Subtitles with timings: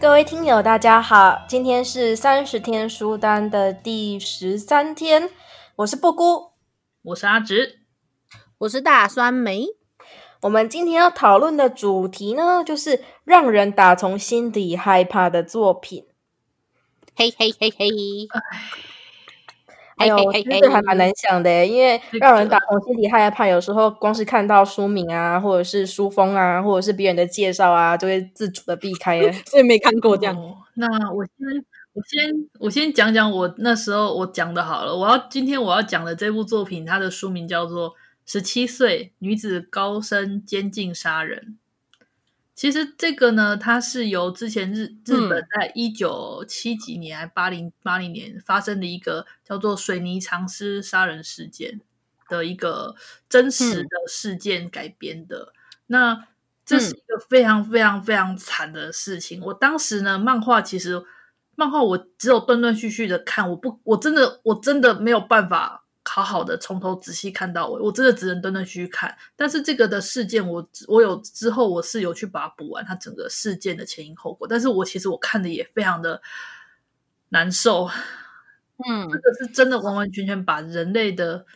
[0.00, 5.28] 各位听友，大家好，今天是三十天书单的第十三天，
[5.76, 6.52] 我是布姑，
[7.02, 7.80] 我是阿直，
[8.60, 9.66] 我是大酸梅。
[10.40, 16.06] 我们今天要讨论的主题呢，就是让人打从心底害怕的作品。
[17.14, 17.86] 嘿嘿嘿嘿。
[20.00, 30.34] 哎呦，其实这还蛮难想的，因为让人打从心底害怕，有时候光是看到书名啊，或者是书封啊，或者是别人的介绍啊，就会自主的避开， 所以没看过这样。
[30.34, 34.96] 哦、那我先，我先，我先讲讲我那时候我讲的好了。
[34.96, 37.90] 我要今天我要讲的这部作品，它的书名叫做
[38.24, 41.38] 《十七岁女子高生监禁杀人》。
[42.60, 51.80] 其实这个呢，它是由之前日日本在一九七几年还八零八零年发生的一个叫做水泥藏尸杀人事件
[52.28, 52.94] 的一个
[53.30, 55.54] 真实的事件改编的。
[55.54, 56.26] 嗯、那
[56.66, 59.40] 这是一个非常非常非常惨的事情。
[59.40, 61.02] 嗯、我当时呢，漫画其实
[61.54, 65.79] 漫画我只有断断续续的看，我不我真的我真的没有办法。
[66.02, 69.16] 好好的从头仔细看到尾，我真的只能断断续续看。
[69.36, 70.54] 但是这个的事件我，
[70.88, 74.48] 我我有之后我是有去把它补完，它整个事件的前因后果。
[74.48, 76.20] 但是我其实我看的也非常的
[77.28, 77.84] 难受，
[78.78, 81.46] 嗯，这个是真的完完全全把人类的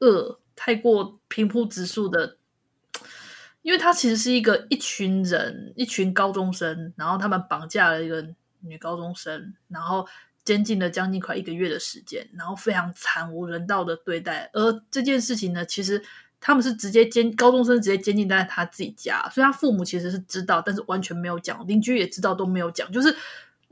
[0.00, 2.36] 恶太过平铺直述的，
[3.62, 8.26] 因为它其实是一个一群人，一群高中生，然后他们绑架了一个
[8.60, 10.06] 女高中生，然后。
[10.48, 14.48] 监禁了将近快一个月的时间，然后非常惨无人道的对待。
[14.54, 16.02] 而这件事情呢，其实
[16.40, 23.14] 他们是直接监高中生直接监禁在他自己家，所以他父母其实是知道，但是完全没有讲，邻居也知道都没有讲，就是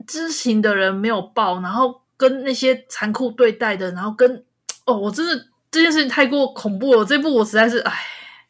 [0.05, 4.45] 知情的人没有报，然后跟那些残酷对待的，然后跟
[4.85, 7.03] 哦，我真的这件事情太过恐怖了。
[7.03, 7.91] 这部我实在是哎，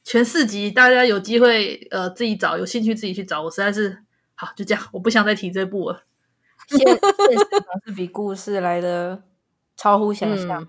[0.03, 3.41] 全四集大家有机会呃自己找，有兴趣自己去找。
[3.43, 3.99] 我实在是
[4.35, 6.03] 好就这样，我不想再提这部了。
[6.67, 9.23] 现现实总是比故事来的
[9.75, 10.67] 超乎想象，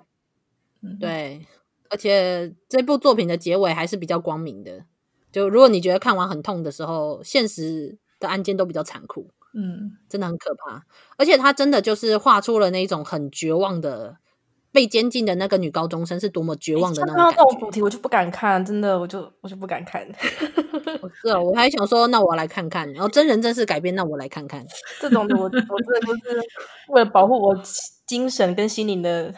[0.83, 1.47] 嗯，对，
[1.91, 4.85] 而且这部作品的结尾还是比较光明的。
[5.31, 10.87] 就如果你觉得看完很痛的时候，现实的案件都比较残酷，嗯，真的很可怕。
[11.17, 14.19] 而且他真的就是画出了那种很绝望的。
[14.79, 17.37] 被监禁的那个女高中生是多么绝望的那种感觉。
[17.37, 20.07] 这种主题，我就不敢看，真的，我就我就不敢看。
[21.21, 22.89] 是啊，我还想说，那我来看看。
[22.93, 24.65] 然后真人真事改编，那我来看看。
[25.01, 26.41] 这种的我，我真的就是
[26.95, 27.61] 为了保护我
[28.07, 29.35] 精神跟心灵的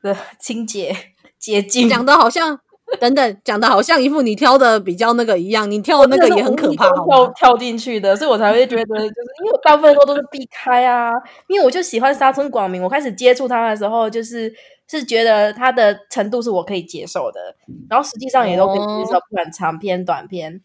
[0.00, 0.94] 的清洁
[1.40, 2.60] 洁 净，讲的好像。
[3.00, 11.10] 等等，讲的好像一副你挑的比较那个一样，你挑的那个也很可怕，跳跳进去的，所以我才会觉得，就是因为我大部分时候都是避开啊，
[11.48, 14.52] 因为我就喜欢沙村广明，我开始接触他的时候，就是
[14.88, 17.56] 是觉得他的程度是我可以接受的，
[17.88, 20.60] 然后实际上也都可以接受，不管长篇短篇，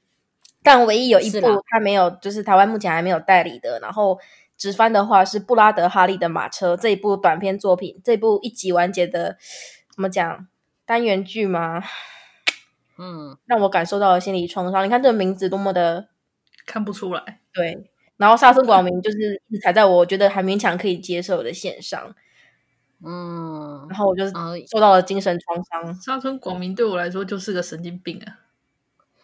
[0.62, 1.40] 但唯一有一部
[1.70, 4.20] 他没有，就是台湾目前还没有代理的，然后
[4.58, 9.38] 直翻的话是布拉德哈利的马车这一部短篇作品，这部一集完结的，
[9.96, 10.48] 怎么讲
[10.86, 11.82] 单元剧吗？
[12.98, 14.86] 嗯，让我感受到了心理创伤。
[14.86, 16.08] 你看这个名字多么的
[16.66, 17.90] 看不出来，对。
[18.18, 22.16] 然后沙村广明就是踩在我觉得还勉强可以接受的线上，
[23.06, 23.86] 嗯。
[23.90, 25.94] 然后我就受到了精神创伤。
[26.02, 28.40] 沙村广明对我来说就是个神经病啊，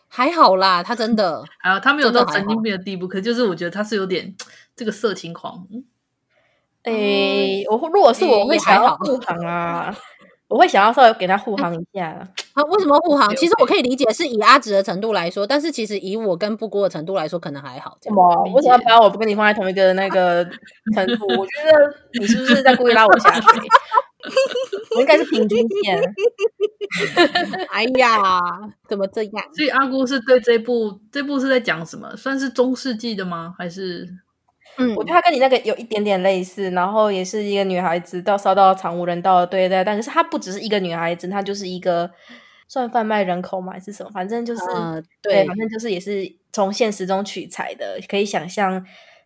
[0.08, 4.36] 还好啦，他真的，还好他没有到神经病的地步，可就是我觉得他是有点
[4.76, 5.68] 这个色情狂。
[6.84, 9.96] 诶、欸，我如果是我会想要入行啊。
[10.54, 12.10] 我会想要稍微给他护航一下
[12.54, 12.64] 啊？
[12.66, 13.36] 为什么护航？
[13.36, 17.98] 其实我可以理解是以阿直的程度来说，但是其实以我跟布姑的程度来说，可能还好。
[18.04, 18.44] 什么？
[18.54, 20.46] 为什么把我不跟你放在同一个那个
[20.94, 21.26] 程度？
[21.40, 23.62] 我觉得你是不是在故意拉我下水？
[24.96, 26.00] 我应该是平均线。
[27.72, 28.40] 哎呀，
[28.88, 29.44] 怎么这样？
[29.56, 32.16] 所以阿姑是对这部这部是在讲什么？
[32.16, 33.56] 算是中世纪的吗？
[33.58, 34.08] 还是？
[34.78, 42.10] 嗯，我觉得他跟你那个有一点点类似，然后也是一个女孩子到遭到惨无人道的对待，但是她不只是一个女孩子，她就是一个
[42.68, 44.10] 算贩卖人口嘛，还是什么？
[44.12, 48.84] 反正就是、呃、对，对，反正就是也是从现实中取材的，可以想象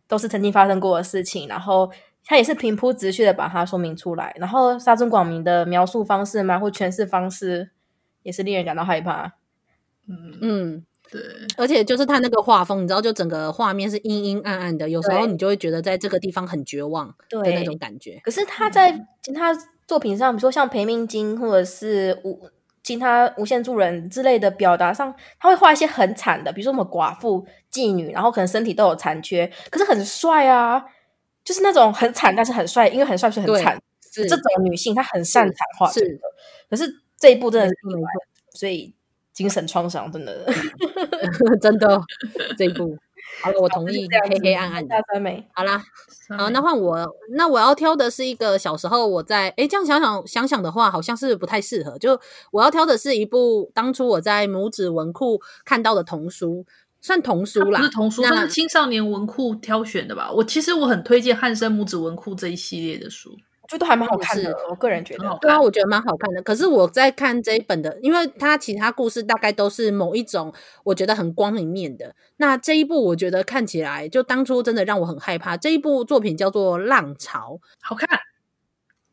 [0.08, 1.90] 都是曾经发生过的事情，然后
[2.26, 7.72] 他也是平铺直叙的把它说明出来，然后沙村广明的描述方式嘛，或诠释方式
[8.24, 9.34] 也是令人感到害怕。
[10.10, 10.86] 嗯嗯。
[11.12, 11.21] 对，
[11.57, 18.19] 而且就是他那个画风，你知道，就整个画面是阴阴暗暗的，有时候你就会觉得在这个地方很绝望的那种感觉。
[18.24, 19.54] 可是他在、其、他
[19.88, 22.50] 作品上，比如说像《培命经》或者是无
[22.83, 30.83] 其他无限助人之类的表达上，他会画一些很惨的，比如说什么寡妇、妓女，然后可能身体都有残缺，可是很帅啊，
[31.44, 33.77] 就是那种很惨但是很帅，因为很帅是很惨，
[34.13, 36.19] 这种女性她很擅长画这个，
[36.69, 36.86] 可是
[37.18, 38.09] 这一部真的是意外，
[38.54, 38.94] 所以
[39.38, 40.51] 精神创伤 真的
[41.62, 42.01] 真的
[42.57, 42.98] 这一部。
[43.44, 44.07] 好了，我同意。
[44.31, 44.95] 黑黑暗暗的，
[45.54, 45.84] 好啦，
[46.36, 47.07] 好，那换我。
[47.36, 52.00] 那我要挑的是一个小时候我在哎，这样想想想想的话，好像是不太适合。
[52.00, 52.19] 就
[52.51, 56.66] 我要挑的是一部当初我在拇指文库看到的童书，
[57.00, 60.31] 算童书啦，不是童书，那是青少年文库挑选的吧？
[60.31, 63.38] 我其实我很推荐汉生拇指文库这一系列的书。
[63.68, 65.38] 就都还蛮好看的，我个人觉得。
[65.42, 66.42] 对啊，我觉得蛮好看的。
[66.42, 70.54] 可是我在看这一本的，因为它其他故事大概都是某一种，
[70.86, 72.16] 我觉得很光明面的。
[72.38, 75.58] 那这一部我觉得看起来，就当初真的让我很害怕。
[75.58, 78.08] 这一部作品叫做《浪潮》，好看。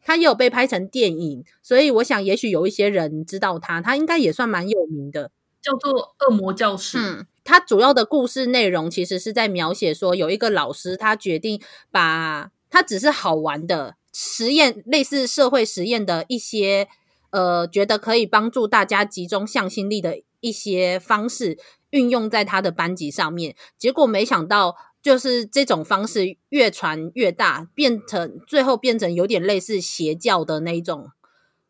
[0.07, 5.31] 它也有被拍成电影，所以我想也许有一些人知道它，它应该也算蛮有名的，
[5.63, 5.93] 叫做
[6.27, 6.99] 《恶魔教室》。
[7.01, 11.59] 嗯，它主要的故事内容其实是在描写说，有一个老师，他决定
[11.91, 13.95] 把他只是好玩的。
[14.17, 16.87] 实验类似社会实验的一些，
[17.31, 21.59] 呃，觉得可以帮助大家集中向心力的一些方式，
[21.91, 23.57] 运用在他的班级上面。
[23.77, 31.11] 结果没想到，就是这种方式越传越大，变成最后变成有点类似邪教的那一种，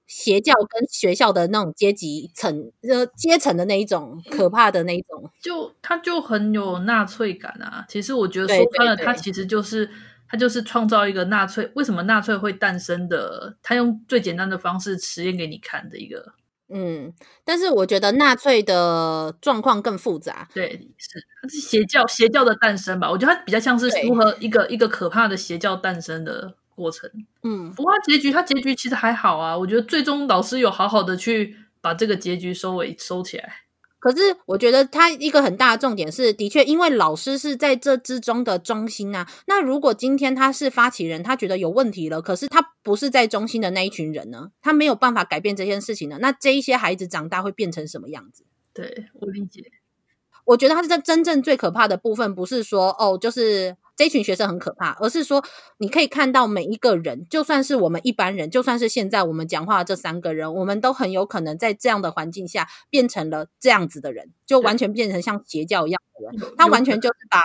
[0.07, 7.87] 邪教跟学校的那种阶级层呃阶层的那一种可怕的那一种，就他就很有纳粹感啊。
[7.89, 9.89] 其实我觉得说穿了，他其实就是。
[10.29, 13.57] 他就是创造一个纳粹，为什么纳粹会诞生的？
[13.63, 16.33] 他用最简单的方式实验给你看的一个，
[16.69, 17.13] 嗯，
[17.45, 20.49] 但是我觉得纳粹的状况更复杂。
[20.55, 23.11] 对，是它是邪教，邪教的诞生吧？
[23.11, 27.09] 我觉得它比较像是如何一个一个可怕的邪教诞生的过程。
[27.43, 29.57] 嗯，不过它结局，它结局其实还好啊。
[29.57, 33.64] 我觉得最终老师有好好的去把这个结局收尾收起来。
[34.05, 39.27] 可是我觉得他一个很大的重点是，的确，因为老师是在这之中的中心啊。
[39.47, 44.51] 那如果今天他是发起人，他觉得有问题了，可是他不是在中心的那一群人呢？
[44.61, 46.19] 他没有办法改变这件事情呢？
[46.21, 48.45] 那这一些孩子长大会变成什么样子？
[48.75, 49.63] 对，我理解。
[50.45, 53.77] 我觉得他是真正最可怕的部分，不是说哦，就是。
[53.97, 55.45] 这群学生很可怕，而是说
[55.79, 66.53] 你可以看到每一个人，就算是我们一般人，就算是现在我们讲话的这三个人，我们都很有可能在这样的环境下变成了这样子的人，就完全变成像邪教一样的人。
[66.59, 67.41] 他完全就是把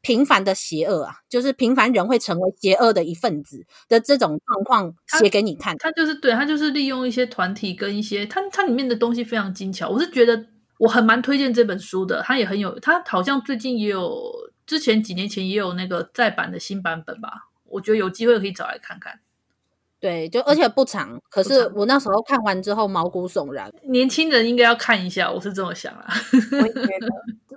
[0.00, 5.76] 平凡的邪恶啊，就是平凡人会成为邪恶的一份子的这种状况写给你看。
[5.76, 9.90] 他，他就是对他就是利用一些团体跟一些他他里面的东西非常精巧。
[9.90, 10.46] 我是觉得
[10.80, 14.50] 我很蛮推荐这本书的，他也很有，他好像最近也有。
[14.66, 19.18] 之前几年前也有那个再版的新版本吧，我觉得有机会可以找来看看。
[19.98, 23.68] 对，就而且不长，可是我那时候看完之后毛骨悚然。
[23.88, 26.06] 年轻人应该要看一下，我是这么想啊。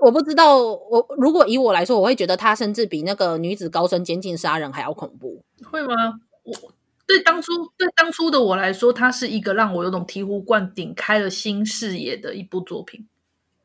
[0.02, 5.44] 我不知道，我如果以我来说，我会觉得他甚至比那个女子高升监禁杀人还要恐怖。
[5.64, 5.94] 会吗？
[6.42, 6.74] 我
[7.06, 13.06] 对当初对当初的我来说，它是一个让我有种醍醐灌顶、开了新视野的一部作品。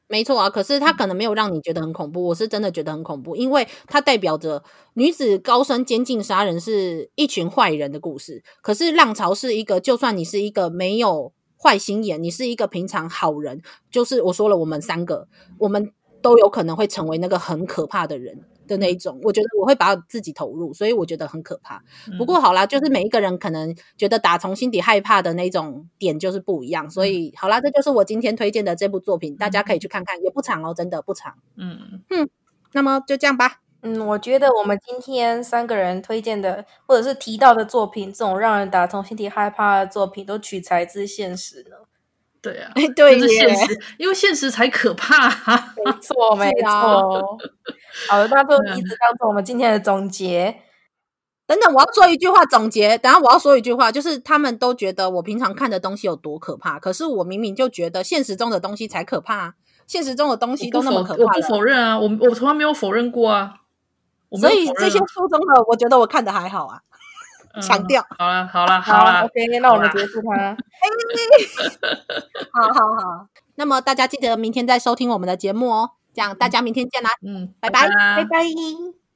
[0.08, 4.64] 没错啊，可是他可能没有让你觉得很恐怖，我是真的觉得很恐怖，因为它代表着
[4.94, 11.32] 女子高升监禁杀人是一群坏人的故事，可是浪潮是一个，就算你是一个没有
[11.62, 13.60] 坏心眼，你是一个平常好人，
[13.91, 18.44] 就是我说了，我们三个，我们都有可能会成为那个很可怕的人。
[18.69, 21.82] 的那一种，我觉得我会把自己投入，所以我觉得很可怕。
[22.17, 31.34] 不过好啦，就是每一个人可能觉得打从心底害怕的那种点就是不一样，所以好啦，这就是我今天推荐的这部作品，大家可以去看看，也不长哦，真的不长。
[31.56, 32.29] 嗯嗯，
[32.72, 33.60] 那么就这样吧。
[33.81, 41.88] 嗯，我觉得我们今天三个人推荐的或者是提到的作品，这种让人打从心底害怕的作品，都取材自现实呢。
[42.52, 45.74] 对啊， 对，是现实，因为现实才可怕啊。
[45.84, 47.38] 没错， 没错。
[48.08, 50.62] 好的，那就一直当做我们今天的总结。
[51.46, 52.96] 等等，我要说一句话总结。
[52.98, 59.55] 等下我要说一句话，就是他们都觉得我平常看的东西有多可怕，可是我明明就觉得现实中的东西才可怕。
[59.86, 63.55] 现实中的东西都那么可怕，我不否认啊，我我从来没有否认过啊。
[64.38, 66.81] 所以这些书中的，我觉得我看的还好啊。
[67.62, 70.56] 强调、嗯，好了好了好了，OK，那我们结束它。
[72.52, 73.26] 好好好，
[73.56, 75.90] 那么大家记得明天再收听我们的节目哦。
[76.14, 79.07] 这样大家明天见啦，嗯，拜拜，拜拜。